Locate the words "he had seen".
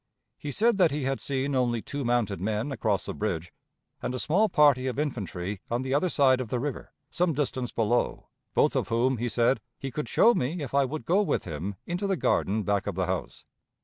0.89-1.53